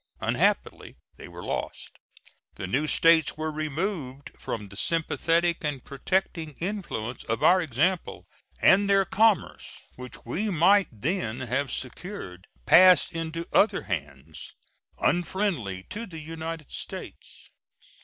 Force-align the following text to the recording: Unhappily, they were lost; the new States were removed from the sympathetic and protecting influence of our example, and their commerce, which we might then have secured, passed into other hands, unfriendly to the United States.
Unhappily, 0.19 0.97
they 1.17 1.27
were 1.27 1.43
lost; 1.43 1.99
the 2.55 2.65
new 2.65 2.87
States 2.87 3.37
were 3.37 3.51
removed 3.51 4.31
from 4.35 4.69
the 4.69 4.75
sympathetic 4.75 5.63
and 5.63 5.83
protecting 5.83 6.55
influence 6.59 7.23
of 7.25 7.43
our 7.43 7.61
example, 7.61 8.25
and 8.59 8.89
their 8.89 9.05
commerce, 9.05 9.79
which 9.97 10.25
we 10.25 10.49
might 10.49 10.87
then 10.91 11.41
have 11.41 11.71
secured, 11.71 12.47
passed 12.65 13.11
into 13.11 13.47
other 13.53 13.83
hands, 13.83 14.55
unfriendly 14.97 15.83
to 15.83 16.07
the 16.07 16.17
United 16.19 16.71
States. 16.71 17.51